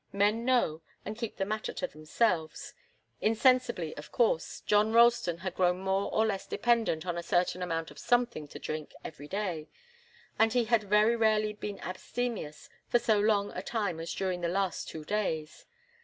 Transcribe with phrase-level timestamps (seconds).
[0.13, 2.73] Men know, and keep the matter to themselves.
[3.21, 7.91] Insensibly, of course, John Ralston had grown more or less dependent on a certain amount
[7.91, 9.69] of something to drink every day,
[10.39, 14.41] and he had very rarely been really abstemious for so long a time as during
[14.41, 15.67] the last two days.